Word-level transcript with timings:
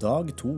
Dag 0.00 0.32
to. 0.34 0.56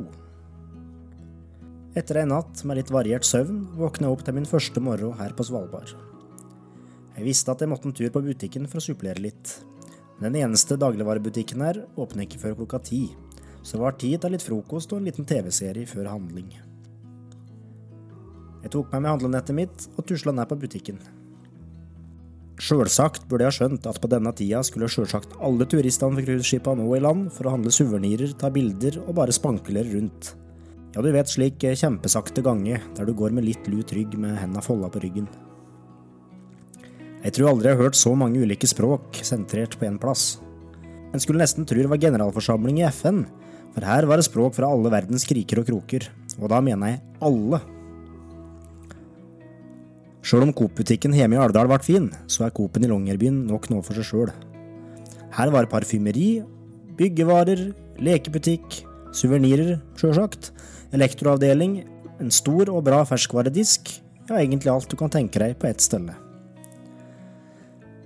Etter 1.96 2.22
ei 2.22 2.28
natt 2.28 2.62
med 2.64 2.78
litt 2.78 2.90
variert 2.92 3.26
søvn 3.28 3.66
våkna 3.76 4.08
jeg 4.08 4.16
opp 4.16 4.22
til 4.24 4.36
min 4.38 4.48
første 4.48 4.80
morgen 4.80 5.12
her 5.18 5.34
på 5.36 5.44
Svalbard. 5.44 5.92
Jeg 7.16 7.24
visste 7.24 7.52
at 7.52 7.60
jeg 7.60 7.68
måtte 7.68 7.88
en 7.90 7.96
tur 7.96 8.08
på 8.12 8.22
butikken 8.24 8.64
for 8.68 8.80
å 8.80 8.84
supplere 8.86 9.20
litt. 9.20 9.52
Den 10.22 10.38
eneste 10.40 10.78
dagligvarebutikken 10.80 11.64
her 11.64 11.82
åpner 12.00 12.24
ikke 12.24 12.40
før 12.40 12.56
klokka 12.62 12.80
ti, 12.88 13.02
så 13.60 13.76
det 13.76 13.84
var 13.84 14.00
tid 14.00 14.16
til 14.24 14.32
litt 14.32 14.46
frokost 14.46 14.94
og 14.94 15.02
en 15.02 15.10
liten 15.10 15.28
TV-serie 15.28 15.88
før 15.90 16.08
handling. 16.14 16.48
Jeg 18.64 18.72
tok 18.72 18.88
med 18.94 19.04
meg 19.04 19.18
handlenettet 19.18 19.60
mitt 19.60 19.88
og 19.98 20.08
tusla 20.08 20.32
ned 20.32 20.48
på 20.48 20.60
butikken. 20.64 21.04
Sjølsagt 22.56 23.26
burde 23.28 23.44
jeg 23.44 23.52
ha 23.52 23.56
skjønt 23.58 23.86
at 23.90 23.98
på 24.00 24.08
denne 24.08 24.32
tida 24.36 24.62
skulle 24.64 24.88
sjølsagt 24.88 25.34
alle 25.44 25.66
turistene 25.68 26.16
fra 26.16 26.24
cruiseskipa 26.24 26.72
nå 26.78 26.86
i 26.96 27.02
land 27.04 27.28
for 27.34 27.48
å 27.48 27.52
handle 27.52 27.72
suvenirer, 27.74 28.32
ta 28.32 28.48
bilder 28.52 28.96
og 29.04 29.18
bare 29.18 29.34
spankulere 29.36 29.92
rundt. 29.92 30.32
Ja, 30.96 31.02
du 31.04 31.10
vet 31.12 31.28
slik 31.28 31.60
kjempesakte 31.60 32.40
gange 32.40 32.80
der 32.96 33.04
du 33.04 33.12
går 33.12 33.34
med 33.36 33.44
litt 33.44 33.68
lut 33.68 33.92
rygg 33.92 34.16
med 34.16 34.38
henda 34.40 34.64
folda 34.64 34.88
på 34.88 35.04
ryggen. 35.04 35.28
Jeg 37.26 37.36
tror 37.36 37.50
aldri 37.50 37.68
jeg 37.68 37.76
har 37.76 37.88
hørt 37.90 37.98
så 38.00 38.14
mange 38.16 38.40
ulike 38.40 38.68
språk 38.70 39.20
sentrert 39.26 39.76
på 39.76 39.84
én 39.88 40.00
plass. 40.00 40.38
En 41.12 41.20
skulle 41.20 41.42
nesten 41.42 41.68
tro 41.68 41.76
det 41.76 41.90
var 41.92 42.00
generalforsamling 42.00 42.80
i 42.80 42.88
FN, 42.88 43.26
for 43.74 43.84
her 43.84 44.08
var 44.08 44.16
det 44.16 44.30
språk 44.30 44.56
fra 44.56 44.70
alle 44.72 44.92
verdens 44.94 45.28
kriker 45.28 45.60
og 45.60 45.68
kroker, 45.68 46.08
og 46.40 46.48
da 46.48 46.62
mener 46.64 46.94
jeg 46.94 47.02
alle. 47.28 47.60
Sjøl 50.26 50.42
om 50.42 50.50
Coop-butikken 50.58 51.12
hjemme 51.14 51.36
i 51.36 51.38
Alvdal 51.38 51.68
ble 51.70 51.76
fin, 51.86 52.06
så 52.26 52.48
er 52.48 52.54
Coop-en 52.54 52.82
i 52.82 52.88
Longyearbyen 52.90 53.44
nok 53.46 53.68
noe 53.70 53.84
for 53.86 53.94
seg 53.94 54.08
sjøl. 54.08 54.32
Her 55.36 55.52
var 55.54 55.68
parfymeri, 55.70 56.40
byggevarer, 56.98 57.68
lekebutikk, 58.02 58.80
suvenirer, 59.14 59.76
sjølsagt, 60.00 60.50
elektroavdeling, 60.96 61.84
en 62.18 62.34
stor 62.34 62.72
og 62.72 62.82
bra 62.88 63.04
ferskvaredisk, 63.06 63.92
ja, 64.26 64.40
egentlig 64.40 64.72
alt 64.72 64.90
du 64.90 64.98
kan 64.98 65.14
tenke 65.14 65.38
deg 65.38 65.54
på 65.62 65.70
ett 65.70 65.84
sted. 65.84 66.10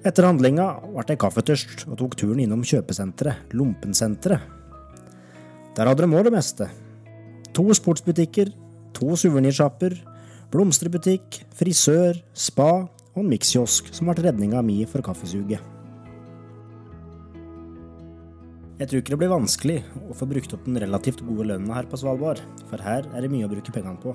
Etter 0.04 0.28
handlinga 0.28 0.66
ble 0.90 1.06
jeg 1.08 1.22
kaffetørst 1.24 1.86
og 1.88 1.96
tok 2.02 2.18
turen 2.20 2.44
innom 2.44 2.66
kjøpesenteret, 2.68 3.48
Lompensenteret. 3.56 4.44
Der 5.72 5.88
hadde 5.88 6.04
de 6.04 6.20
òg 6.20 6.28
det 6.28 6.36
meste. 6.36 6.68
To 7.56 7.70
sportsbutikker, 7.76 8.52
to 8.96 9.16
suvenirsjapper, 9.16 9.96
blomsterbutikk, 10.50 11.44
frisør, 11.54 12.18
spa 12.34 12.70
og 12.82 13.20
en 13.22 13.28
mikskiosk 13.30 13.92
som 13.94 14.10
ble 14.10 14.24
redninga 14.26 14.62
mi 14.66 14.80
for 14.88 15.04
kaffesuget. 15.06 15.62
Jeg 18.80 18.88
tror 18.88 19.02
ikke 19.02 19.12
det 19.12 19.20
blir 19.20 19.30
vanskelig 19.30 19.78
å 20.08 20.16
få 20.16 20.26
brukt 20.26 20.54
opp 20.56 20.64
den 20.64 20.80
relativt 20.80 21.20
gode 21.26 21.50
lønna 21.50 21.76
her 21.76 21.86
på 21.86 21.98
Svalbard, 22.00 22.40
for 22.70 22.80
her 22.80 23.04
er 23.12 23.22
det 23.22 23.30
mye 23.30 23.44
å 23.44 23.52
bruke 23.52 23.74
pengene 23.74 24.00
på. 24.00 24.14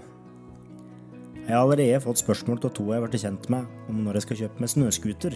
Jeg 1.45 1.53
har 1.53 1.61
allerede 1.61 2.02
fått 2.02 2.23
spørsmål 2.23 2.64
til 2.64 2.73
to 2.73 2.88
jeg 2.89 2.97
har 2.97 3.05
blitt 3.05 3.22
kjent 3.22 3.49
med 3.53 3.92
om 3.92 3.99
når 4.02 4.17
jeg 4.17 4.25
skal 4.25 4.39
kjøpe 4.39 4.64
meg 4.64 4.72
snøscooter, 4.73 5.36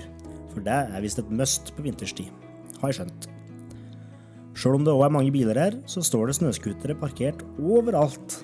for 0.50 0.66
det 0.66 0.80
er 0.90 1.04
visst 1.06 1.22
et 1.22 1.30
must 1.30 1.70
på 1.78 1.86
vinterstid, 1.86 2.32
har 2.82 2.90
jeg 2.90 3.04
skjønt. 3.04 3.30
Sjøl 4.58 4.80
om 4.80 4.88
det 4.88 4.96
òg 4.98 5.06
er 5.06 5.14
mange 5.14 5.32
biler 5.32 5.62
her, 5.62 5.78
så 5.88 6.02
står 6.04 6.32
det 6.32 6.40
snøscootere 6.40 6.98
parkert 7.00 7.46
overalt. 7.62 8.42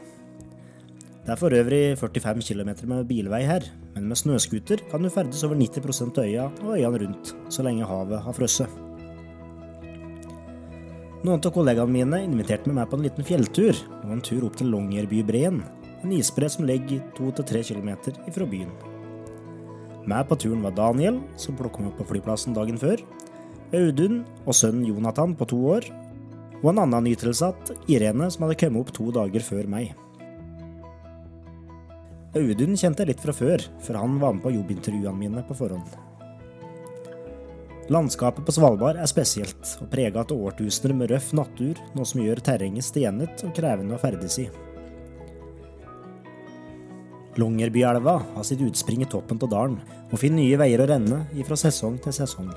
Det 1.26 1.34
er 1.34 1.40
for 1.42 1.54
øvrig 1.58 1.98
45 1.98 2.44
km 2.46 2.70
med 2.86 3.08
bilvei 3.10 3.40
her, 3.50 3.64
men 3.96 4.06
med 4.06 4.18
snøscooter 4.20 4.84
kan 4.92 5.02
du 5.02 5.10
ferdes 5.10 5.42
over 5.44 5.58
90 5.58 6.04
av 6.06 6.20
øya 6.22 6.44
og 6.62 6.76
øyene 6.76 7.00
rundt, 7.02 7.32
så 7.50 7.66
lenge 7.66 7.88
havet 7.90 8.22
har 8.22 8.36
frosset. 8.38 8.70
Noen 11.26 11.42
av 11.42 11.50
kollegaene 11.50 11.90
mine 11.90 12.20
inviterte 12.28 12.70
meg 12.70 12.78
med 12.78 12.92
på 12.92 13.00
en 13.00 13.08
liten 13.08 13.26
fjelltur 13.26 13.74
og 14.04 14.14
en 14.14 14.22
tur 14.22 14.46
opp 14.46 14.60
til 14.60 14.70
Longyearbybreen, 14.70 15.64
en 16.04 16.14
isbre 16.14 16.46
som 16.46 16.70
ligger 16.70 17.02
2-3 17.18 17.64
km 17.72 17.90
ifra 18.30 18.46
byen. 18.46 18.70
Med 20.06 20.30
på 20.30 20.38
turen 20.38 20.62
var 20.62 20.78
Daniel, 20.78 21.24
som 21.42 21.58
plukket 21.58 21.82
meg 21.82 21.96
opp 21.96 22.04
på 22.04 22.10
flyplassen 22.14 22.54
dagen 22.54 22.78
før, 22.78 23.02
Audun 23.74 24.22
og 24.46 24.54
sønnen 24.54 24.86
Jonathan 24.86 25.34
på 25.34 25.50
to 25.50 25.66
år, 25.74 25.90
og 26.62 26.70
en 26.70 26.86
annen 26.86 27.10
nytilsatt, 27.10 27.74
Irene, 27.90 28.30
som 28.30 28.46
hadde 28.46 28.62
kommet 28.62 28.86
opp 28.86 28.94
to 28.94 29.10
dager 29.10 29.42
før 29.42 29.66
meg. 29.66 29.96
Audun 32.36 32.76
kjente 32.76 33.06
jeg 33.06 33.14
litt 33.14 33.22
fra 33.24 33.32
før, 33.32 33.62
for 33.80 33.96
han 33.96 34.18
var 34.20 34.34
med 34.36 34.44
på 34.44 34.52
jobbintervjuene 34.52 35.16
mine 35.16 35.44
på 35.48 35.56
forhånd. 35.56 35.94
Landskapet 37.94 38.44
på 38.44 38.52
Svalbard 38.52 38.98
er 39.00 39.08
spesielt, 39.08 39.70
og 39.80 39.88
prega 39.92 40.24
av 40.26 40.34
årtusener 40.34 40.96
med 40.98 41.14
røff 41.14 41.30
natur, 41.38 41.80
noe 41.96 42.08
som 42.10 42.24
gjør 42.24 42.42
terrenget 42.44 42.88
stenet 42.88 43.44
og 43.46 43.54
krevende 43.56 43.96
å 43.96 44.02
ferdes 44.02 44.40
i. 44.42 44.50
Longyearbyelva 47.40 48.16
har 48.34 48.48
sitt 48.48 48.64
utspring 48.66 49.06
i 49.06 49.10
toppen 49.12 49.40
av 49.40 49.52
dalen, 49.52 49.80
og 50.10 50.20
finner 50.20 50.42
nye 50.42 50.60
veier 50.60 50.84
å 50.84 50.90
renne 50.92 51.22
fra 51.48 51.60
sesong 51.60 52.02
til 52.04 52.16
sesong. 52.20 52.52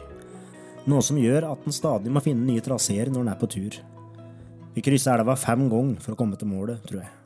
Noe 0.88 1.04
som 1.04 1.20
gjør 1.20 1.52
at 1.52 1.62
den 1.66 1.76
stadig 1.76 2.10
må 2.10 2.24
finne 2.24 2.48
nye 2.48 2.64
traseer 2.64 3.12
når 3.12 3.22
den 3.22 3.32
er 3.34 3.38
på 3.38 3.50
tur. 3.54 3.78
Vi 4.74 4.82
krysser 4.82 5.20
elva 5.20 5.38
fem 5.38 5.68
ganger 5.70 6.02
for 6.02 6.16
å 6.16 6.18
komme 6.18 6.38
til 6.40 6.50
målet, 6.50 6.82
tror 6.88 7.04
jeg. 7.04 7.17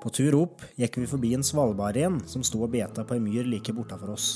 På 0.00 0.08
tur 0.08 0.36
opp 0.38 0.62
gikk 0.80 0.96
vi 1.02 1.08
forbi 1.08 1.34
en 1.36 1.44
svalbardren 1.44 2.22
som 2.28 2.44
sto 2.46 2.62
og 2.64 2.72
beta 2.72 3.04
på 3.04 3.18
ei 3.18 3.20
myr 3.20 3.48
like 3.48 3.74
bortafor 3.76 4.14
oss. 4.14 4.28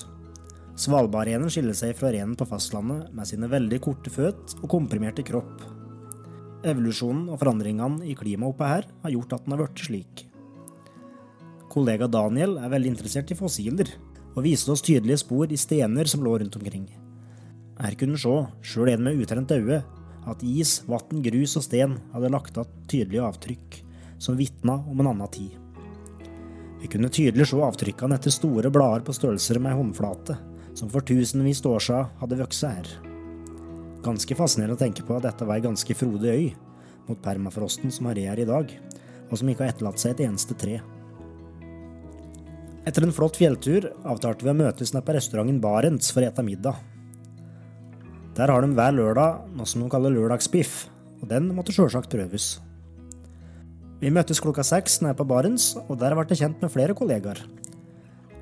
Svalbardrenen 0.77 1.49
skiller 1.53 1.77
seg 1.79 1.95
fra 1.97 2.11
renen 2.13 2.35
på 2.37 2.47
fastlandet 2.51 3.13
med 3.15 3.29
sine 3.31 3.49
veldig 3.49 3.79
korte 3.85 4.13
føtt 4.13 4.57
og 4.61 4.69
komprimerte 4.73 5.25
kropp. 5.25 5.63
Evolusjonen 6.67 7.29
og 7.31 7.39
forandringene 7.41 8.05
i 8.11 8.17
klimaet 8.19 8.53
oppe 8.53 8.69
her 8.69 8.89
har 9.05 9.15
gjort 9.15 9.37
at 9.37 9.47
den 9.47 9.55
har 9.55 9.63
blitt 9.63 9.85
slik. 9.87 10.25
Kollega 11.73 12.09
Daniel 12.11 12.59
er 12.61 12.73
veldig 12.73 12.93
interessert 12.93 13.33
i 13.33 13.39
fossiler, 13.39 13.89
og 14.35 14.45
viste 14.45 14.73
oss 14.75 14.83
tydelige 14.83 15.23
spor 15.23 15.51
i 15.51 15.59
stener 15.59 16.11
som 16.11 16.25
lå 16.27 16.37
rundt 16.41 16.57
omkring. 16.59 16.89
Her 17.79 17.97
kunne 17.99 18.19
en 18.19 18.23
se, 18.23 18.35
sjøl 18.67 18.93
en 18.93 19.07
med 19.07 19.23
utrent 19.23 19.55
øye, 19.55 19.81
at 20.27 20.45
is, 20.47 20.81
vann, 20.89 21.23
grus 21.23 21.57
og 21.59 21.67
sten 21.67 21.99
hadde 22.15 22.33
lagt 22.33 22.57
igjen 22.57 22.87
tydelige 22.91 23.27
avtrykk, 23.27 23.84
som 24.25 24.39
vitna 24.41 24.79
om 24.89 25.01
en 25.01 25.11
annen 25.13 25.29
tid. 25.29 25.53
Vi 26.81 26.89
kunne 26.93 27.09
tydelig 27.13 27.47
se 27.49 27.61
avtrykkene 27.61 28.17
etter 28.19 28.33
store 28.33 28.73
blader 28.73 29.05
på 29.05 29.15
størrelser 29.17 29.61
med 29.61 29.73
ei 29.73 29.79
håndflate, 29.79 30.37
som 30.77 30.91
for 30.93 31.05
tusenvis 31.05 31.63
år 31.69 31.81
siden 31.81 32.11
hadde 32.21 32.41
vokst 32.41 32.67
her. 32.67 32.91
Ganske 34.05 34.37
fascinerende 34.37 34.77
å 34.77 34.83
tenke 34.83 35.05
på 35.07 35.17
at 35.17 35.25
dette 35.29 35.47
var 35.49 35.61
ei 35.61 35.65
ganske 35.65 35.97
frodig 35.97 36.33
øy, 36.33 36.51
mot 37.09 37.21
permafrosten 37.25 37.93
som 37.93 38.09
har 38.09 38.21
her 38.21 38.41
i 38.41 38.49
dag, 38.49 38.73
og 39.31 39.41
som 39.41 39.49
ikke 39.49 39.65
har 39.65 39.73
etterlatt 39.73 40.01
seg 40.01 40.13
et 40.15 40.27
eneste 40.27 40.57
tre. 40.61 40.81
Etter 42.85 43.07
en 43.07 43.17
flott 43.17 43.39
fjelltur 43.41 43.89
avtalte 44.05 44.45
vi 44.45 44.53
å 44.53 44.59
møtes 44.59 44.93
nede 44.93 45.07
på 45.07 45.17
restauranten 45.17 45.63
Barents 45.65 46.13
for 46.13 46.21
å 46.21 46.29
ete 46.29 46.45
middag. 46.45 46.77
Der 48.37 48.51
har 48.51 48.61
de 48.61 48.77
hver 48.77 48.93
lørdag 48.93 49.57
noe 49.57 49.69
som 49.69 49.85
de 49.85 49.89
kaller 49.93 50.13
lørdagsbiff, 50.13 50.83
og 51.23 51.31
den 51.33 51.49
måtte 51.57 51.73
sjølsagt 51.73 52.13
prøves. 52.13 52.59
Vi 54.05 54.11
møttes 54.13 54.37
klokka 54.45 54.61
seks 54.61 54.99
nede 55.01 55.17
på 55.17 55.25
Barents, 55.25 55.71
og 55.89 55.97
der 55.97 56.13
ble 56.13 56.27
jeg 56.29 56.43
kjent 56.43 56.59
med 56.61 56.73
flere 56.75 56.93
kollegaer. 56.93 57.39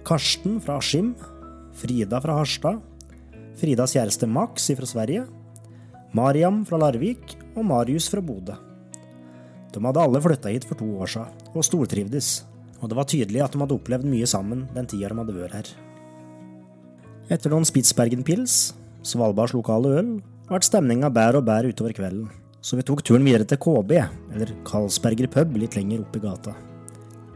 Karsten 0.03 0.57
fra 0.65 0.81
Askim, 0.81 1.13
Frida 1.79 2.19
fra 2.25 2.35
Harstad, 2.41 2.81
Fridas 3.61 3.95
kjæreste 3.95 4.27
Max 4.27 4.67
fra 4.75 4.89
Sverige, 4.91 5.29
Mariam 6.19 6.65
fra 6.67 6.81
Larvik 6.83 7.37
og 7.55 7.63
Marius 7.69 8.11
fra 8.11 8.19
Bodø. 8.19 8.59
De 9.71 9.85
hadde 9.87 10.03
alle 10.03 10.25
flytta 10.27 10.51
hit 10.51 10.67
for 10.67 10.83
to 10.83 10.91
år 10.99 11.15
siden 11.15 11.55
og 11.55 11.69
stortrivdes, 11.71 12.35
og 12.83 12.91
det 12.91 12.99
var 12.99 13.07
tydelig 13.15 13.47
at 13.47 13.55
de 13.55 13.63
hadde 13.63 13.79
opplevd 13.79 14.11
mye 14.11 14.27
sammen 14.27 14.67
den 14.75 14.91
tida 14.91 15.15
de 15.15 15.23
hadde 15.23 15.39
vært 15.39 15.59
her. 15.61 15.75
Etter 17.31 17.55
noen 17.55 17.71
Spitsbergen-pils, 17.71 18.73
Svalbards 19.07 19.55
lokale 19.55 19.95
øl, 20.03 20.15
ble 20.51 20.65
stemninga 20.67 21.15
bedre 21.15 21.39
og 21.39 21.47
bedre 21.47 21.71
utover 21.71 21.95
kvelden, 21.95 22.27
så 22.63 22.79
vi 22.79 22.85
tok 22.87 23.03
turen 23.03 23.25
videre 23.27 23.47
til 23.49 23.59
KB, 23.59 23.97
eller 24.33 24.53
Karlsberger 24.67 25.27
pub, 25.31 25.57
litt 25.59 25.75
lenger 25.75 26.05
opp 26.05 26.15
i 26.17 26.23
gata. 26.23 26.55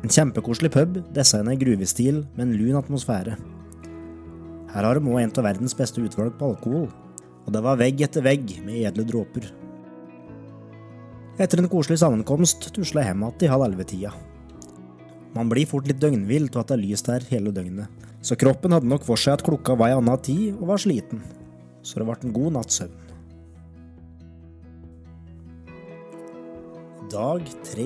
En 0.05 0.13
kjempekoselig 0.13 0.71
pub, 0.71 1.01
designa 1.17 1.57
i 1.57 1.59
gruvestil 1.59 2.23
med 2.37 2.45
en 2.45 2.55
lun 2.61 2.79
atmosfære. 2.79 3.35
Her 4.71 4.87
har 4.87 5.01
de 5.01 5.11
òg 5.11 5.23
en 5.23 5.33
av 5.35 5.47
verdens 5.49 5.75
beste 5.75 6.03
utvalg 6.05 6.37
på 6.39 6.53
alkohol, 6.53 6.87
og 7.47 7.55
det 7.55 7.63
var 7.65 7.79
vegg 7.81 8.03
etter 8.07 8.23
vegg 8.23 8.59
med 8.67 8.85
edle 8.87 9.07
dråper. 9.09 9.49
Etter 11.43 11.61
en 11.61 11.71
koselig 11.73 11.99
sammenkomst 12.01 12.71
tusla 12.77 13.03
jeg 13.03 13.11
hjem 13.11 13.27
igjen 13.27 13.47
i 13.49 13.51
halv 13.51 13.67
elleve-tida. 13.67 14.13
Man 15.35 15.51
blir 15.51 15.69
fort 15.69 15.89
litt 15.91 16.01
døgnvill 16.01 16.47
av 16.53 16.63
at 16.63 16.71
det 16.71 16.77
er 16.79 16.85
lyst 16.85 17.11
her 17.11 17.27
hele 17.33 17.53
døgnet, 17.53 17.91
så 18.23 18.39
kroppen 18.39 18.73
hadde 18.73 18.89
nok 18.89 19.05
for 19.05 19.21
seg 19.21 19.37
at 19.37 19.45
klokka 19.45 19.75
var 19.77 19.91
ei 19.91 19.99
anna 19.99 20.15
tid 20.17 20.55
og 20.55 20.71
var 20.71 20.81
sliten, 20.81 21.21
så 21.83 21.99
det 21.99 22.07
ble 22.09 22.17
en 22.23 22.37
god 22.39 22.57
natts 22.61 22.81
søvn. 22.81 23.06
Dag 27.11 27.45
tre. 27.63 27.85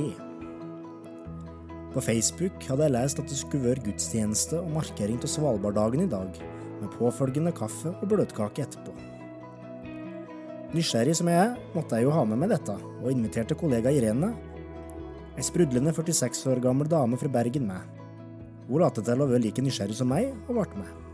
På 1.92 2.00
Facebook 2.00 2.62
hadde 2.64 2.86
jeg 2.86 2.94
lest 2.94 3.18
at 3.20 3.28
det 3.28 3.36
skulle 3.36 3.66
være 3.68 3.82
gudstjeneste 3.84 4.56
og 4.62 4.70
markering 4.72 5.18
av 5.20 5.28
Svalbarddagen 5.28 6.06
i 6.06 6.08
dag, 6.08 6.38
med 6.80 6.94
påfølgende 6.94 7.52
kaffe 7.52 7.92
og 7.92 8.06
bløtkake 8.08 8.64
etterpå. 8.64 8.94
Nysgjerrig 10.72 11.18
som 11.18 11.28
jeg 11.28 11.36
er, 11.50 11.52
måtte 11.74 11.98
jeg 11.98 12.08
jo 12.08 12.14
ha 12.16 12.24
med 12.30 12.40
meg 12.40 12.54
dette, 12.54 12.78
og 13.02 13.12
inviterte 13.12 13.58
kollega 13.60 13.92
Irene, 13.92 14.32
ei 15.36 15.44
sprudlende 15.44 15.92
46 15.92 16.48
år 16.54 16.64
gammel 16.64 16.88
dame 16.88 17.20
fra 17.20 17.28
Bergen, 17.36 17.68
med. 17.68 18.00
Hun 18.70 18.80
lot 18.80 18.96
til 19.04 19.20
å 19.20 19.28
være 19.28 19.44
like 19.50 19.66
nysgjerrig 19.66 20.00
som 20.00 20.08
meg, 20.14 20.32
og 20.48 20.62
ble 20.62 20.80
med. 20.80 21.09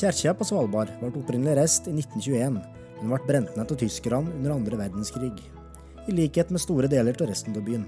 Kjerka 0.00 0.32
på 0.32 0.46
Svalbard 0.48 0.94
ble 0.96 1.10
opprinnelig 1.12 1.58
reist 1.58 1.88
i 1.90 1.92
1921, 1.92 2.54
men 3.02 3.10
ble 3.10 3.18
brent 3.26 3.50
ned 3.52 3.72
av 3.74 3.76
tyskerne 3.76 4.32
under 4.32 4.54
andre 4.54 4.78
verdenskrig, 4.80 5.34
i 6.08 6.12
likhet 6.14 6.48
med 6.48 6.62
store 6.62 6.88
deler 6.88 7.18
av 7.20 7.28
resten 7.28 7.52
av 7.52 7.66
byen. 7.66 7.82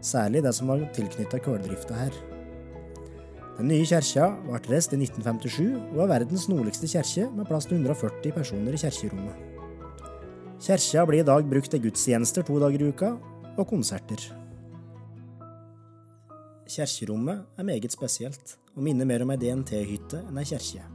Særlig 0.00 0.40
det 0.46 0.54
som 0.56 0.70
var 0.72 0.86
tilknyttet 0.96 1.42
kulldrifta 1.44 1.98
her. 1.98 2.16
Den 3.58 3.68
nye 3.68 3.84
kirka 3.84 4.30
ble 4.46 4.60
reist 4.70 4.94
i 4.96 5.00
1957 5.02 5.66
og 5.90 5.98
er 6.06 6.08
verdens 6.14 6.46
nordligste 6.48 6.88
kirke 6.88 7.26
med 7.34 7.48
plass 7.50 7.68
til 7.68 7.76
140 7.82 8.32
personer 8.38 8.78
i 8.78 8.80
kirkerommet. 8.80 9.42
Kirka 10.64 11.04
blir 11.10 11.20
i 11.20 11.26
dag 11.28 11.50
brukt 11.50 11.68
til 11.74 11.82
gudstjenester 11.84 12.46
to 12.48 12.56
dager 12.62 12.80
i 12.80 12.88
uka 12.94 13.10
og 13.58 13.66
konserter. 13.68 14.24
Kirkerommet 16.64 17.44
er 17.60 17.68
meget 17.68 17.92
spesielt 17.92 18.56
og 18.72 18.80
minner 18.88 19.04
mer 19.04 19.26
om 19.26 19.34
ei 19.36 19.38
DNT-hytte 19.44 20.22
enn 20.30 20.40
ei 20.40 20.48
kirke 20.48 20.88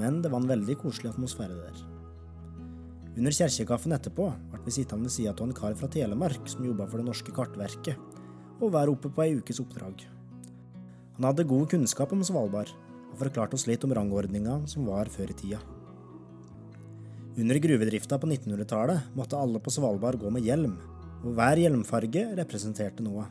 men 0.00 0.20
det 0.24 0.32
var 0.32 0.42
en 0.42 0.50
veldig 0.50 0.78
koselig 0.80 1.12
atmosfære 1.12 1.56
der. 1.58 1.80
Under 3.18 3.34
kjerkekaffen 3.34 3.92
etterpå 3.96 4.28
ble 4.52 4.60
vi 4.64 4.72
sittende 4.78 5.08
ved 5.08 5.12
sida 5.12 5.34
av 5.34 5.42
en 5.44 5.56
kar 5.56 5.74
fra 5.76 5.90
Telemark 5.92 6.46
som 6.48 6.64
jobba 6.64 6.86
for 6.88 7.00
Det 7.00 7.08
norske 7.08 7.34
kartverket, 7.36 7.98
og 8.60 8.72
være 8.76 8.94
oppe 8.94 9.10
på 9.12 9.24
ei 9.24 9.34
ukes 9.40 9.60
oppdrag. 9.62 10.04
Han 11.16 11.26
hadde 11.28 11.48
god 11.48 11.66
kunnskap 11.72 12.14
om 12.16 12.22
Svalbard, 12.24 12.70
og 13.10 13.18
forklarte 13.20 13.58
oss 13.58 13.66
litt 13.68 13.84
om 13.84 13.92
rangordninga 13.96 14.60
som 14.70 14.86
var 14.88 15.10
før 15.12 15.32
i 15.32 15.36
tida. 15.36 15.60
Under 17.40 17.58
gruvedrifta 17.62 18.18
på 18.20 18.28
1900-tallet 18.30 19.12
måtte 19.18 19.38
alle 19.38 19.60
på 19.62 19.72
Svalbard 19.74 20.20
gå 20.22 20.30
med 20.32 20.46
hjelm, 20.46 20.78
og 21.20 21.36
hver 21.36 21.60
hjelmfarge 21.60 22.24
representerte 22.38 23.04
noe. 23.04 23.26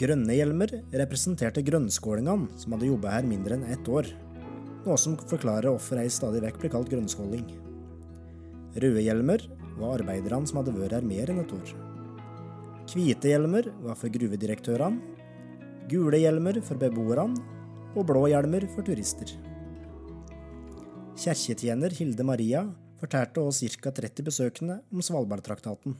Grønne 0.00 0.34
hjelmer 0.34 0.72
representerte 1.02 1.62
grønnskålingene, 1.66 2.48
som 2.58 2.74
hadde 2.74 2.88
jobba 2.88 3.12
her 3.12 3.28
mindre 3.28 3.58
enn 3.58 3.68
ett 3.74 3.88
år, 3.92 4.08
noe 4.86 4.98
som 4.98 5.16
forklarer 5.16 5.70
hvorfor 5.70 6.00
jeg 6.00 6.12
stadig 6.14 6.42
vekk 6.44 6.58
blir 6.62 6.72
kalt 6.74 6.90
grønnskåling. 6.92 7.46
Røde 8.82 9.38
var 9.78 9.98
arbeiderne 9.98 10.48
som 10.48 10.60
hadde 10.60 10.74
vært 10.76 10.96
her 10.96 11.06
mer 11.06 11.30
enn 11.32 11.40
et 11.42 11.54
år. 11.56 11.72
Hvite 12.92 13.30
hjelmer 13.30 13.68
var 13.84 13.96
for 13.96 14.12
gruvedirektørene, 14.12 15.00
gule 15.88 16.18
hjelmer 16.20 16.60
for 16.64 16.80
beboerne 16.80 17.40
og 17.96 18.06
blå 18.08 18.26
hjelmer 18.32 18.66
for 18.74 18.84
turister. 18.86 19.32
Kirketjener 21.22 21.92
Hilde 21.94 22.24
Maria 22.26 22.64
fortalte 23.00 23.42
oss 23.44 23.62
ca. 23.78 23.92
30 23.92 24.26
besøkende 24.26 24.80
om 24.92 25.02
Svalbardtraktaten. 25.04 25.96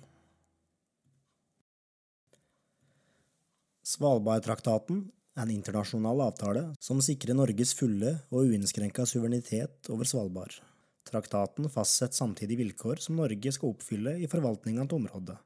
Svalbardtraktaten 3.87 5.05
en 5.35 5.51
internasjonal 5.51 6.21
avtale 6.21 6.65
som 6.81 7.01
sikrer 7.05 7.37
Norges 7.37 7.73
fulle 7.77 8.17
og 8.31 8.51
uinnskrenka 8.51 9.07
suverenitet 9.09 9.89
over 9.93 10.09
Svalbard. 10.09 10.59
Traktaten 11.09 11.69
fastsetter 11.73 12.19
samtidig 12.21 12.59
vilkår 12.61 13.01
som 13.03 13.17
Norge 13.19 13.53
skal 13.55 13.73
oppfylle 13.73 14.19
i 14.21 14.29
forvaltninga 14.31 14.85
av 14.85 14.95
området, 14.99 15.39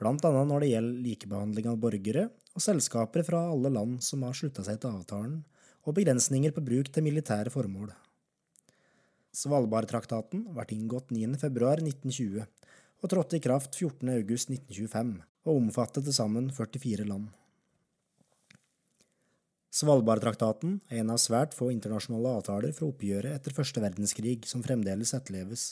blant 0.00 0.26
annet 0.26 0.50
når 0.50 0.64
det 0.64 0.72
gjelder 0.72 1.06
likebehandling 1.06 1.70
av 1.70 1.80
borgere 1.80 2.26
og 2.54 2.64
selskaper 2.64 3.24
fra 3.26 3.46
alle 3.52 3.72
land 3.72 4.02
som 4.04 4.26
har 4.26 4.36
slutta 4.36 4.66
seg 4.66 4.80
til 4.82 4.98
avtalen, 4.98 5.40
og 5.88 5.96
begrensninger 5.96 6.52
på 6.52 6.64
bruk 6.66 6.90
til 6.92 7.06
militære 7.06 7.52
formål. 7.54 7.94
Svalbardtraktaten 9.32 10.48
ble 10.52 10.66
inngått 10.74 11.14
9.2.1920 11.14 12.42
og 13.00 13.08
trådte 13.08 13.38
i 13.38 13.44
kraft 13.44 13.78
14.8.1925, 13.78 15.12
og 15.48 15.56
omfattet 15.56 16.04
til 16.04 16.12
sammen 16.12 16.50
44 16.52 17.06
land. 17.08 17.30
Svalbardtraktaten 19.70 20.80
er 20.90 21.04
en 21.04 21.12
av 21.14 21.20
svært 21.22 21.52
få 21.54 21.68
internasjonale 21.70 22.32
avtaler 22.40 22.72
fra 22.74 22.88
oppgjøret 22.88 23.36
etter 23.36 23.54
første 23.54 23.82
verdenskrig 23.82 24.40
som 24.50 24.64
fremdeles 24.66 25.12
etterleves. 25.14 25.66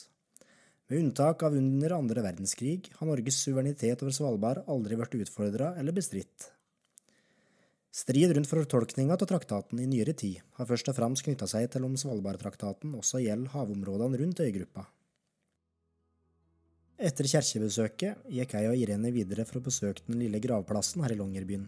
Med 0.87 1.01
unntak 1.01 1.43
av 1.43 1.57
under 1.59 1.97
andre 1.97 2.23
verdenskrig 2.23 2.87
har 2.95 3.09
Norges 3.09 3.41
suverenitet 3.43 3.99
over 4.05 4.15
Svalbard 4.15 4.63
aldri 4.71 4.95
vært 4.97 5.17
utfordra 5.19 5.73
eller 5.81 5.93
bestridt. 5.97 6.47
Strid 7.91 8.31
rundt 8.37 8.47
fortolkninga 8.47 9.17
av 9.17 9.27
traktaten 9.27 9.81
i 9.83 9.89
nyere 9.89 10.15
tid 10.15 10.39
har 10.55 10.69
først 10.69 10.93
og 10.93 10.95
fremst 10.95 11.25
knytta 11.27 11.49
seg 11.51 11.67
til 11.73 11.89
om 11.89 11.99
Svalbardtraktaten 11.99 12.95
også 12.95 13.19
gjelder 13.25 13.51
havområdene 13.57 14.21
rundt 14.23 14.41
øygruppa. 14.45 14.85
Etter 16.99 17.27
kirkebesøket 17.31 18.31
gikk 18.31 18.55
jeg 18.55 18.71
og 18.71 18.79
Irene 18.79 19.11
videre 19.11 19.43
for 19.49 19.59
å 19.59 19.67
besøke 19.67 20.07
den 20.07 20.23
lille 20.23 20.39
gravplassen 20.43 21.03
her 21.03 21.15
i 21.15 21.19
Longyearbyen. 21.19 21.67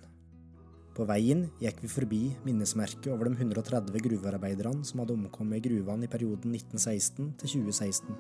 På 0.92 1.06
veien 1.08 1.46
gikk 1.62 1.80
vi 1.86 1.90
forbi 1.92 2.22
minnesmerket 2.44 3.08
over 3.14 3.30
de 3.30 3.38
130 3.38 4.04
gruvearbeiderne 4.04 4.84
som 4.88 5.00
hadde 5.00 5.16
omkommet 5.16 5.62
i 5.62 5.70
gruvene 5.70 6.08
i 6.08 6.12
perioden 6.12 6.52
1916 6.58 7.32
til 7.40 7.54
2016. 7.64 8.18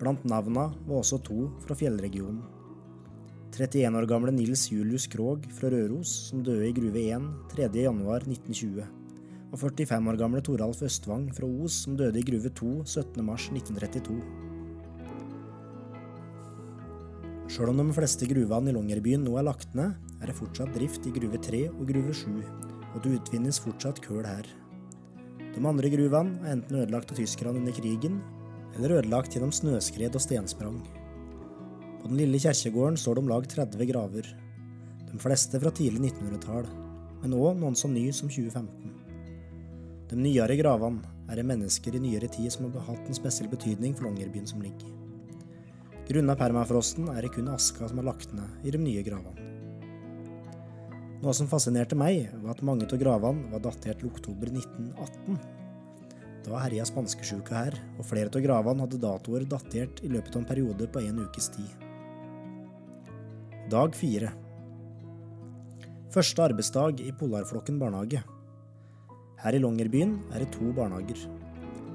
Blant 0.00 0.26
navna 0.28 0.66
var 0.88 0.98
også 0.98 1.20
to 1.24 1.46
fra 1.62 1.76
fjellregionen. 1.78 2.42
31 3.56 3.96
år 3.96 4.08
gamle 4.10 4.34
Nils 4.34 4.66
Julius 4.72 5.06
Krogh 5.08 5.46
fra 5.56 5.70
Røros, 5.72 6.10
som 6.28 6.42
døde 6.44 6.66
i 6.68 6.74
Gruve 6.76 7.06
1 7.14 7.30
3.1.1920, 7.54 8.82
og 9.52 9.58
45 9.62 10.10
år 10.12 10.18
gamle 10.20 10.42
Toralf 10.44 10.82
Østvang 10.84 11.30
fra 11.32 11.48
Os, 11.48 11.78
som 11.86 11.96
døde 11.96 12.20
i 12.20 12.26
Gruve 12.26 12.52
2 12.52 12.74
17.3.1932. 12.82 14.45
Sjøl 17.46 17.70
om 17.70 17.78
de 17.78 17.94
fleste 17.94 18.26
gruvene 18.26 18.72
i 18.72 18.74
Longyearbyen 18.74 19.22
nå 19.22 19.36
er 19.38 19.44
lagt 19.46 19.74
ned, 19.78 19.92
er 20.18 20.26
det 20.26 20.34
fortsatt 20.34 20.72
drift 20.74 21.04
i 21.06 21.12
Gruve 21.14 21.38
3 21.38 21.60
og 21.68 21.84
Gruve 21.86 22.14
7, 22.18 22.40
og 22.90 22.96
det 23.04 23.12
utvinnes 23.20 23.60
fortsatt 23.62 24.00
køl 24.02 24.26
her. 24.26 24.48
De 25.54 25.62
andre 25.62 25.92
gruvene 25.92 26.40
er 26.42 26.56
enten 26.56 26.80
ødelagt 26.80 27.14
av 27.14 27.20
tyskerne 27.20 27.60
under 27.60 27.76
krigen, 27.76 28.18
eller 28.74 28.96
ødelagt 28.98 29.36
gjennom 29.36 29.54
snøskred 29.54 30.18
og 30.18 30.24
stensprang. 30.26 30.80
På 32.02 32.10
den 32.10 32.18
lille 32.18 32.42
kirkegården 32.42 32.98
står 32.98 33.14
det 33.14 33.24
om 33.24 33.30
lag 33.30 33.46
30 33.54 33.88
graver, 33.92 34.34
de 35.06 35.22
fleste 35.22 35.62
fra 35.62 35.70
tidlig 35.70 36.02
1900-tall, 36.10 36.66
men 37.22 37.38
òg 37.38 37.62
noen 37.62 37.78
så 37.78 37.86
ny 37.86 38.08
som 38.10 38.26
2015. 38.26 38.90
De 40.10 40.18
nyere 40.18 40.58
gravene 40.58 41.14
er 41.30 41.38
det 41.38 41.46
mennesker 41.46 41.94
i 41.94 42.02
nyere 42.10 42.26
tid 42.26 42.50
som 42.50 42.66
har 42.74 42.90
hatt 42.90 43.06
en 43.06 43.22
spesiell 43.22 43.54
betydning 43.54 43.94
for 43.94 44.10
Longyearbyen 44.10 44.50
som 44.50 44.66
ligger. 44.66 44.95
Grunnet 46.06 46.38
permafrosten 46.38 47.08
er 47.10 47.24
det 47.24 47.32
kun 47.34 47.48
aska 47.50 47.88
som 47.90 47.98
er 47.98 48.06
lagt 48.06 48.30
ned 48.36 48.66
i 48.66 48.70
de 48.70 48.78
nye 48.78 49.02
gravene. 49.02 49.46
Noe 51.22 51.32
som 51.34 51.48
fascinerte 51.50 51.96
meg, 51.98 52.28
var 52.44 52.54
at 52.54 52.62
mange 52.66 52.86
av 52.86 53.00
gravene 53.00 53.48
var 53.50 53.64
datert 53.64 53.98
til 53.98 54.12
oktober 54.12 54.52
1918. 54.52 55.40
Da 56.46 56.60
herja 56.62 56.84
spanskesjuka 56.86 57.56
her, 57.56 57.78
og 57.98 58.06
flere 58.06 58.30
av 58.30 58.44
gravene 58.44 58.84
hadde 58.84 59.02
datoer 59.02 59.48
datert 59.50 60.04
i 60.06 60.12
løpet 60.12 60.36
av 60.36 60.44
en 60.44 60.48
periode 60.52 60.86
på 60.86 61.02
en 61.02 61.24
ukes 61.24 61.50
tid. 61.56 61.74
Dag 63.72 63.98
fire. 63.98 64.30
Første 66.14 66.46
arbeidsdag 66.46 67.02
i 67.02 67.10
Polarflokken 67.18 67.82
barnehage. 67.82 68.22
Her 69.42 69.58
i 69.58 69.60
Longyearbyen 69.64 70.14
er 70.30 70.44
det 70.44 70.52
to 70.54 70.70
barnehager. 70.76 71.26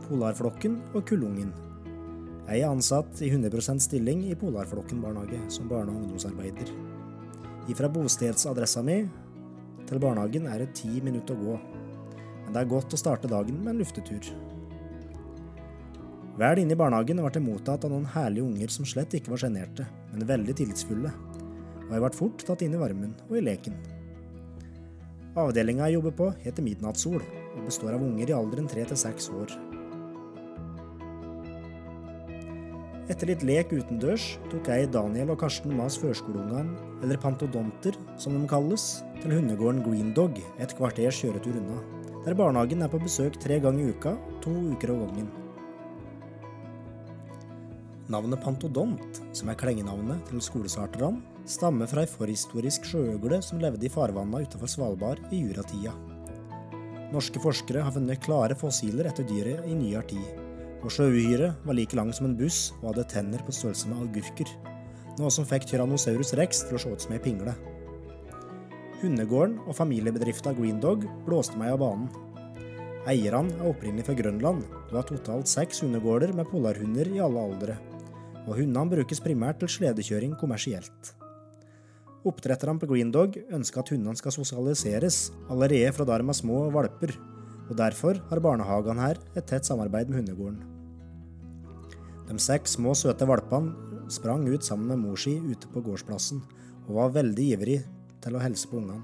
Polarflokken 0.09 0.81
og 0.91 1.05
Kullungen. 1.07 1.55
Jeg 2.47 2.63
er 2.63 2.71
ansatt 2.71 3.21
i 3.21 3.29
100% 3.29 3.83
stilling 3.85 4.23
i 4.27 4.35
Polarflokken 4.35 5.01
barnehage 5.03 5.39
som 5.53 5.69
barne- 5.69 5.93
og 5.93 6.01
ungdomsarbeider. 6.01 6.71
Ifra 7.69 7.87
bostedsadressa 7.91 8.81
mi 8.83 9.03
til 9.87 10.01
barnehagen 10.01 10.47
er 10.49 10.63
det 10.63 10.73
ti 10.75 11.01
minutter 11.05 11.37
å 11.37 11.43
gå, 11.45 11.59
men 12.43 12.53
det 12.53 12.63
er 12.63 12.73
godt 12.73 12.95
å 12.95 12.99
starte 12.99 13.29
dagen 13.31 13.61
med 13.61 13.75
en 13.75 13.81
luftetur. 13.83 14.31
Vel 16.41 16.63
inne 16.63 16.73
i 16.73 16.79
barnehagen 16.79 17.21
ble 17.21 17.31
jeg 17.31 17.45
mottatt 17.45 17.85
av 17.85 17.93
noen 17.93 18.09
herlige 18.09 18.47
unger 18.47 18.73
som 18.73 18.87
slett 18.89 19.13
ikke 19.13 19.33
var 19.33 19.43
sjenerte, 19.43 19.85
men 20.11 20.27
veldig 20.27 20.55
tillitsfulle, 20.57 21.11
og 21.85 21.91
jeg 21.91 22.03
ble 22.03 22.15
fort 22.17 22.45
tatt 22.47 22.63
inn 22.65 22.73
i 22.73 22.81
varmen 22.81 23.13
og 23.29 23.37
i 23.37 23.45
leken. 23.45 23.77
Avdelinga 25.37 25.87
jeg 25.87 25.99
jobber 25.99 26.17
på, 26.17 26.31
heter 26.43 26.65
Midnattssol, 26.65 27.21
og 27.21 27.67
består 27.67 27.93
av 27.95 28.03
unger 28.03 28.31
i 28.31 28.35
alderen 28.35 28.67
tre 28.67 28.83
til 28.87 28.99
seks 28.99 29.29
år. 29.31 29.70
Etter 33.11 33.27
litt 33.27 33.41
lek 33.43 33.73
utendørs 33.75 34.37
tok 34.47 34.69
jeg 34.71 34.87
Daniel 34.93 35.33
og 35.33 35.41
Karsten 35.41 35.73
Maas 35.75 35.97
førskoleungene, 35.99 36.77
eller 37.03 37.19
pantodonter 37.19 37.97
som 38.21 38.37
de 38.37 38.45
kalles, 38.47 39.01
til 39.19 39.33
hundegården 39.35 39.81
Green 39.83 40.13
Dog, 40.15 40.37
et 40.63 40.75
kvarters 40.77 41.19
kjøretur 41.19 41.57
unna, 41.59 41.81
der 42.23 42.37
barnehagen 42.39 42.85
er 42.85 42.91
på 42.91 43.01
besøk 43.01 43.35
tre 43.41 43.57
ganger 43.59 43.83
i 43.83 43.91
uka, 43.91 44.15
to 44.43 44.53
uker 44.71 44.93
av 44.93 45.01
gangen. 45.03 45.27
Navnet 48.11 48.43
pantodont, 48.43 49.19
som 49.35 49.51
er 49.51 49.59
klengenavnet 49.59 50.23
til 50.29 50.43
skolestarterne, 50.43 51.19
stammer 51.51 51.89
fra 51.91 52.05
ei 52.05 52.11
forhistorisk 52.11 52.87
sjøugle 52.87 53.41
som 53.43 53.59
levde 53.59 53.87
i 53.87 53.91
farvanna 53.91 54.43
utenfor 54.45 54.71
Svalbard 54.71 55.23
i 55.35 55.41
juratida. 55.41 55.91
Norske 57.11 57.43
forskere 57.43 57.83
har 57.83 57.91
funnet 57.95 58.23
klare 58.23 58.55
fossiler 58.55 59.09
etter 59.09 59.27
dyret 59.27 59.67
i 59.67 59.75
nyere 59.75 60.05
tid, 60.13 60.40
og 60.81 60.93
sjøuhyret 60.93 61.61
var 61.65 61.77
like 61.77 61.97
lang 61.97 62.11
som 62.15 62.27
en 62.27 62.37
buss 62.37 62.71
og 62.79 62.91
hadde 62.91 63.07
tenner 63.11 63.43
på 63.45 63.53
størrelse 63.55 63.89
med 63.89 64.01
agurker, 64.07 64.49
noe 65.19 65.29
som 65.33 65.45
fikk 65.47 65.67
Tyrannosaurus 65.69 66.33
rex 66.39 66.63
til 66.67 66.77
å 66.77 66.81
se 66.81 66.91
ut 66.91 67.05
som 67.05 67.13
ei 67.15 67.21
pingle. 67.21 67.53
Hundegården 69.01 69.57
og 69.65 69.77
familiebedrifta 69.77 70.53
Green 70.57 70.81
Dog 70.81 71.07
blåste 71.25 71.57
meg 71.57 71.73
av 71.75 71.81
banen. 71.81 72.09
Eierne 73.09 73.55
er 73.57 73.69
opprinnelig 73.71 74.05
fra 74.05 74.17
Grønland 74.17 74.61
og 74.91 74.93
har 74.99 75.07
totalt 75.09 75.49
seks 75.49 75.81
hundegårder 75.81 76.35
med 76.37 76.49
polarhunder 76.51 77.09
i 77.09 77.21
alle 77.23 77.47
aldre, 77.47 77.79
og 78.45 78.59
hundene 78.59 78.93
brukes 78.93 79.21
primært 79.23 79.61
til 79.61 79.71
sledekjøring 79.73 80.35
kommersielt. 80.37 81.15
Oppdretterne 82.21 82.77
på 82.77 82.89
Green 82.91 83.09
Dog 83.13 83.39
ønsker 83.49 83.81
at 83.81 83.89
hundene 83.89 84.17
skal 84.19 84.35
sosialiseres 84.35 85.31
allerede 85.49 85.89
fra 85.95 86.05
da 86.05 86.19
de 86.21 86.29
er 86.29 86.37
små 86.37 86.67
valper, 86.73 87.15
og 87.71 87.77
derfor 87.79 88.19
har 88.27 88.43
barnehagene 88.43 89.05
her 89.05 89.19
et 89.31 89.47
tett 89.47 89.63
samarbeid 89.63 90.09
med 90.11 90.19
hundegården. 90.21 90.59
De 92.27 92.35
seks 92.39 92.75
små, 92.75 92.91
søte 92.95 93.27
valpene 93.27 94.09
sprang 94.11 94.43
ut 94.51 94.65
sammen 94.67 94.91
med 94.91 94.99
mor 95.05 95.19
si 95.19 95.37
ute 95.39 95.69
på 95.71 95.83
gårdsplassen, 95.85 96.41
og 96.87 96.95
var 96.97 97.13
veldig 97.15 97.45
ivrig 97.55 97.77
til 98.23 98.35
å 98.35 98.41
helse 98.43 98.67
på 98.67 98.81
ungene. 98.81 99.03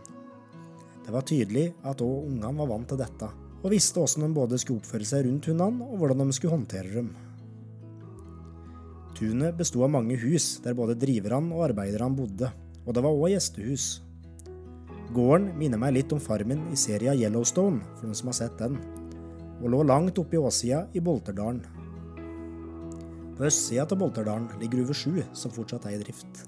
Det 1.06 1.14
var 1.16 1.24
tydelig 1.24 1.70
at 1.88 2.04
òg 2.04 2.28
ungene 2.28 2.60
var 2.60 2.68
vant 2.74 2.90
til 2.92 3.00
dette, 3.00 3.30
og 3.64 3.72
visste 3.72 4.02
hvordan 4.02 4.28
de 4.28 4.36
både 4.36 4.60
skulle 4.60 4.84
oppføre 4.84 5.08
seg 5.08 5.24
rundt 5.28 5.48
hundene, 5.48 5.88
og 5.88 6.02
hvordan 6.02 6.26
de 6.26 6.36
skulle 6.36 6.58
håndtere 6.58 6.92
dem. 6.92 7.14
Tunet 9.18 9.56
besto 9.58 9.82
av 9.82 9.94
mange 9.96 10.20
hus 10.22 10.58
der 10.66 10.76
både 10.78 10.98
driverne 11.00 11.56
og 11.56 11.70
arbeiderne 11.70 12.20
bodde, 12.20 12.52
og 12.84 12.92
det 12.94 13.04
var 13.04 13.16
òg 13.16 13.32
gjestehus. 13.32 13.88
Gården 15.16 15.54
minner 15.56 15.80
meg 15.80 15.94
litt 15.96 16.12
om 16.12 16.20
farmen 16.20 16.66
i 16.74 16.78
serien 16.80 17.16
Yellowstone, 17.16 17.80
for 17.96 18.10
noen 18.10 18.18
som 18.18 18.32
har 18.32 18.36
sett 18.42 18.58
den, 18.60 18.76
og 19.62 19.70
lå 19.72 19.82
langt 19.88 20.20
oppe 20.20 20.36
i 20.36 20.42
åssida 20.42 20.84
i 20.94 21.04
Bolterdalen. 21.04 21.62
På 23.38 23.46
østsida 23.48 23.86
av 23.86 24.00
Bolterdalen 24.02 24.50
ligger 24.60 24.84
Uve 24.84 24.96
7, 24.98 25.22
som 25.38 25.54
fortsatt 25.54 25.88
er 25.88 25.96
i 25.96 26.02
drift. 26.02 26.44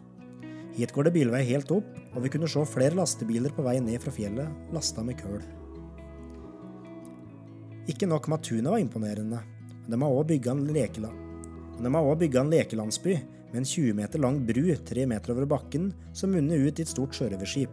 Hit 0.76 0.92
går 0.96 1.08
det 1.08 1.16
bilvei 1.16 1.42
helt 1.48 1.72
opp, 1.72 1.88
og 2.14 2.26
vi 2.26 2.32
kunne 2.34 2.50
se 2.52 2.66
flere 2.68 2.98
lastebiler 3.00 3.54
på 3.56 3.64
vei 3.66 3.78
ned 3.84 4.02
fra 4.04 4.14
fjellet, 4.14 4.52
lasta 4.76 5.06
med 5.06 5.20
køl. 5.22 5.40
Ikke 7.90 8.10
nok 8.10 8.28
med 8.28 8.42
at 8.42 8.50
tunet 8.50 8.70
var 8.74 8.84
imponerende, 8.84 9.40
men 9.86 9.94
de 9.96 10.02
har 10.04 10.18
òg 10.20 10.28
bygga 10.34 10.54
en 10.54 10.68
bygga 12.20 12.44
en 12.44 12.52
lekelandsby 12.52 13.16
med 13.54 13.62
en 13.62 13.66
20 13.66 13.96
meter 13.98 14.22
lang 14.22 14.42
bru 14.46 14.62
3 14.92 15.08
meter 15.10 15.34
over 15.34 15.48
bakken 15.50 15.94
som 16.14 16.36
munner 16.36 16.68
ut 16.68 16.80
i 16.80 16.86
et 16.86 16.92
stort 16.92 17.16
sjørøverskip. 17.18 17.72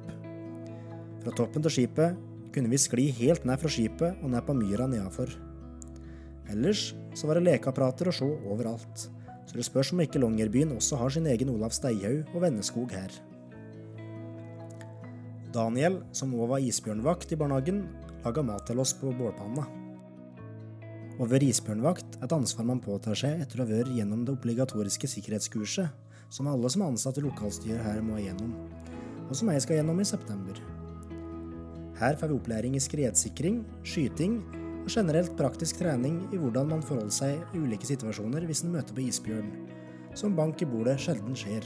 Fra 1.27 1.33
toppen 1.35 1.65
til 1.65 1.73
skipet 1.75 2.19
kunne 2.55 2.71
vi 2.71 2.79
skli 2.79 3.09
helt 3.17 3.43
ned 3.49 3.59
fra 3.59 3.67
skipet 3.67 4.21
og 4.23 4.31
ned 4.31 4.45
på 4.47 4.55
myra 4.55 4.85
nedafor. 4.87 5.33
Ellers 6.55 6.93
så 7.19 7.27
var 7.27 7.41
det 7.41 7.49
lekeapparater 7.49 8.07
å 8.07 8.15
se 8.15 8.29
overalt, 8.47 9.09
så 9.43 9.59
det 9.59 9.65
spørs 9.67 9.91
om 9.91 10.05
ikke 10.05 10.21
Longyearbyen 10.23 10.77
også 10.77 11.01
har 11.01 11.11
sin 11.11 11.27
egen 11.27 11.51
Olav 11.51 11.75
Steihaug 11.75 12.31
og 12.31 12.45
venneskog 12.45 12.95
her. 12.95 13.11
Daniel, 15.51 15.99
som 16.15 16.37
òg 16.39 16.53
var 16.55 16.63
isbjørnvakt 16.63 17.35
i 17.35 17.41
barnehagen, 17.43 17.83
laga 18.23 18.47
mat 18.47 18.71
til 18.71 18.87
oss 18.87 18.95
på 18.95 19.11
bålpanna. 19.19 19.67
Å 21.19 21.27
være 21.27 21.51
isbjørnvakt 21.51 22.21
er 22.21 22.31
et 22.31 22.39
ansvar 22.39 22.71
man 22.71 22.87
påtar 22.87 23.19
seg 23.19 23.43
etter 23.43 23.65
å 23.65 23.67
ha 23.67 23.73
vært 23.73 23.95
gjennom 23.99 24.23
det 24.23 24.37
obligatoriske 24.39 25.11
sikkerhetskurset, 25.17 25.91
som 26.31 26.55
alle 26.55 26.71
som 26.71 26.87
er 26.87 26.95
ansatt 26.95 27.19
i 27.19 27.27
lokalstyret 27.27 27.83
her 27.83 27.99
må 28.07 28.23
igjennom, 28.23 28.55
og 29.27 29.35
som 29.35 29.51
jeg 29.51 29.67
skal 29.67 29.81
gjennom 29.83 30.07
i 30.07 30.11
september. 30.15 30.76
Her 31.97 32.17
får 32.21 32.29
vi 32.29 32.37
opplæring 32.37 32.75
i 32.77 32.81
skredsikring, 32.83 33.63
skyting 33.87 34.37
og 34.83 34.91
generelt 34.93 35.33
praktisk 35.39 35.79
trening 35.81 36.19
i 36.29 36.37
hvordan 36.37 36.69
man 36.75 36.85
forholder 36.85 37.15
seg 37.15 37.57
i 37.57 37.63
ulike 37.63 37.89
situasjoner 37.89 38.45
hvis 38.45 38.61
en 38.67 38.75
møter 38.75 38.93
på 38.93 39.07
isbjørn, 39.07 39.49
som 40.13 40.37
bank 40.37 40.61
i 40.61 40.69
bordet 40.69 40.99
sjelden 41.01 41.39
skjer. 41.39 41.65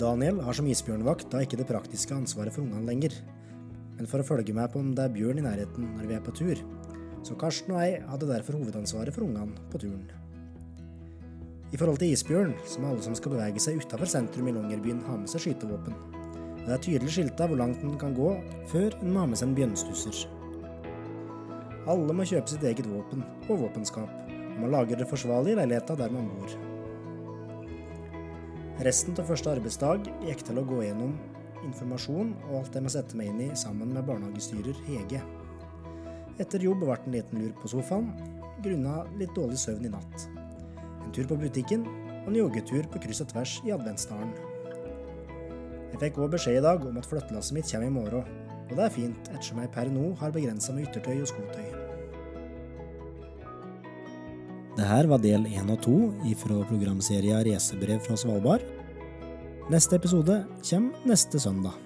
Daniel 0.00 0.40
har 0.42 0.56
som 0.56 0.66
isbjørnvakt 0.66 1.28
da 1.30 1.44
ikke 1.44 1.60
det 1.60 1.68
praktiske 1.68 2.16
ansvaret 2.16 2.56
for 2.56 2.64
ungene 2.64 2.88
lenger, 2.88 3.20
men 3.98 4.08
for 4.10 4.24
å 4.24 4.26
følge 4.26 4.56
med 4.56 4.72
på 4.72 4.80
om 4.80 4.90
det 4.96 5.04
er 5.04 5.14
bjørn 5.14 5.44
i 5.44 5.46
nærheten 5.46 5.92
når 5.94 6.08
vi 6.08 6.16
er 6.16 6.24
på 6.24 6.34
tur, 6.40 6.64
så 7.24 7.36
Karsten 7.38 7.76
og 7.76 7.84
jeg 7.84 8.00
hadde 8.08 8.32
derfor 8.32 8.58
hovedansvaret 8.58 9.14
for 9.14 9.28
ungene 9.28 9.68
på 9.70 9.84
turen. 9.84 10.08
I 11.68 11.76
forhold 11.76 12.00
til 12.00 12.16
isbjørn, 12.16 12.56
så 12.64 12.80
må 12.80 12.94
alle 12.94 13.04
som 13.04 13.14
skal 13.18 13.36
bevege 13.36 13.60
seg 13.60 13.80
utafor 13.82 14.08
sentrum 14.08 14.48
i 14.48 14.56
Longyearbyen, 14.56 15.04
ha 15.04 15.20
med 15.20 15.30
seg 15.30 15.50
skytevåpen. 15.50 16.13
Det 16.64 16.72
er 16.72 16.80
tydelig 16.80 17.12
skilta 17.12 17.44
hvor 17.48 17.60
langt 17.60 17.82
en 17.84 17.98
kan 18.00 18.14
gå 18.16 18.30
før 18.70 18.94
en 19.02 19.10
må 19.12 19.20
ha 19.20 19.28
med 19.28 19.36
seg 19.36 19.50
en 19.50 19.56
bjønnstusser. 19.58 20.22
Alle 21.92 22.14
må 22.16 22.24
kjøpe 22.24 22.48
sitt 22.48 22.64
eget 22.64 22.86
våpen 22.88 23.20
og 23.50 23.66
våpenskap, 23.66 24.08
og 24.32 24.62
man 24.62 24.72
lager 24.72 24.96
det 24.96 25.08
forsvarlig 25.10 25.52
i 25.52 25.58
leiligheta 25.58 25.96
der 26.00 26.14
man 26.14 26.30
bor. 26.32 26.54
Resten 28.84 29.16
av 29.20 29.28
første 29.28 29.52
arbeidsdag 29.52 30.08
gikk 30.24 30.46
til 30.48 30.58
å 30.58 30.64
gå 30.66 30.80
gjennom 30.86 31.12
informasjon 31.64 32.32
og 32.48 32.56
alt 32.62 32.78
jeg 32.78 32.86
må 32.86 32.92
sette 32.92 33.18
meg 33.20 33.28
inn 33.30 33.44
i 33.44 33.50
sammen 33.60 33.92
med 33.92 34.08
barnehagestyrer 34.08 34.80
Hege. 34.88 35.20
Etter 36.40 36.64
jobb 36.64 36.80
ble 36.80 36.96
det 36.96 37.04
en 37.04 37.18
liten 37.18 37.44
lur 37.44 37.52
på 37.60 37.70
sofaen, 37.70 38.08
grunna 38.64 39.02
litt 39.20 39.36
dårlig 39.36 39.60
søvn 39.60 39.84
i 39.84 39.92
natt. 39.92 40.26
En 41.04 41.12
tur 41.12 41.28
på 41.28 41.38
butikken 41.44 41.84
og 42.24 42.32
en 42.32 42.40
joggetur 42.40 42.88
på 42.88 43.04
kryss 43.04 43.22
og 43.22 43.30
tvers 43.34 43.60
i 43.68 43.76
adventsdalen. 43.76 44.53
Jeg 45.94 46.00
fikk 46.08 46.16
òg 46.24 46.32
beskjed 46.32 46.56
i 46.58 46.62
dag 46.64 46.82
om 46.82 46.96
at 46.98 47.06
flyttelasset 47.06 47.54
mitt 47.54 47.68
kommer 47.70 47.86
i 47.86 47.94
morgen, 47.94 48.24
og 48.66 48.72
det 48.74 48.82
er 48.82 48.90
fint 48.90 49.28
ettersom 49.30 49.60
jeg 49.62 49.70
per 49.76 49.86
nå 49.94 50.08
har 50.18 50.34
begrensa 50.34 50.74
med 50.74 50.88
yttertøy 50.88 51.20
og 51.20 51.30
skotøy. 51.30 51.68
Det 54.74 54.88
her 54.90 55.06
var 55.06 55.22
del 55.22 55.46
én 55.46 55.70
og 55.70 55.78
to 55.86 55.94
ifra 56.26 56.58
programserien 56.66 57.46
Reisebrev 57.46 58.02
fra 58.02 58.18
Svalbard. 58.18 58.66
Neste 59.70 60.02
episode 60.02 60.42
kommer 60.66 61.06
neste 61.06 61.38
søndag. 61.38 61.83